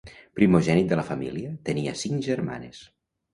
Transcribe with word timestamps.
Primogènit 0.37 0.87
de 0.93 0.97
la 0.99 1.03
família, 1.09 1.51
tenia 1.69 1.95
cinc 2.01 2.27
germanes. 2.31 2.83